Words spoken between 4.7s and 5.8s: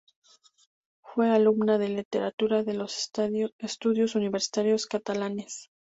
Catalanes.